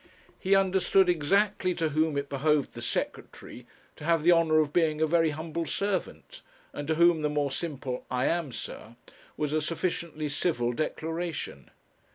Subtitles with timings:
[0.39, 3.67] He understood exactly to whom it behoved the secretary
[3.97, 6.41] 'to have the honour of being a very humble servant,'
[6.73, 8.95] and to whom the more simple 'I am, sir,'
[9.37, 11.69] was a sufficiently civil declaration.